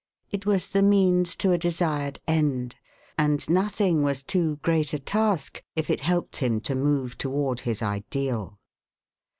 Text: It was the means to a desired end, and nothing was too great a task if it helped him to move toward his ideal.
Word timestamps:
It 0.31 0.47
was 0.47 0.69
the 0.69 0.81
means 0.81 1.35
to 1.35 1.51
a 1.51 1.59
desired 1.59 2.19
end, 2.27 2.75
and 3.19 3.47
nothing 3.47 4.01
was 4.01 4.23
too 4.23 4.55
great 4.63 4.95
a 4.95 4.97
task 4.99 5.63
if 5.75 5.91
it 5.91 5.99
helped 5.99 6.37
him 6.37 6.59
to 6.61 6.73
move 6.73 7.19
toward 7.19 7.59
his 7.59 7.83
ideal. 7.83 8.57